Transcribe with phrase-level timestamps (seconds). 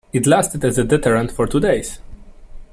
[0.11, 1.99] It lasted as a deterrent for two days.